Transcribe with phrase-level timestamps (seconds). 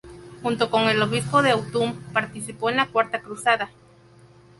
[0.41, 3.69] Junto con el obispo de Autun, participó en la Cuarta Cruzada.